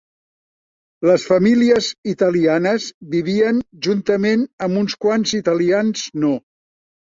[1.09, 6.35] Les famílies italianes vivien juntament amb uns quants italians no.